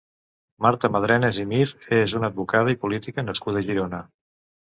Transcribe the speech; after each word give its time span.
Marta 0.65 0.89
Madrenas 0.93 1.39
i 1.43 1.45
Mir 1.51 1.67
és 1.99 2.17
una 2.21 2.31
advocada 2.33 2.75
i 2.75 2.79
política 2.85 3.27
nascuda 3.27 3.61
a 3.61 3.67
Girona. 3.69 4.01